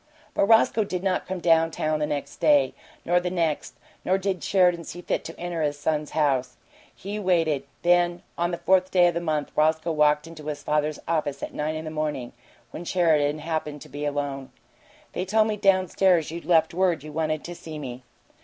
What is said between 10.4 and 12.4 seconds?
his father's office at nine in the morning,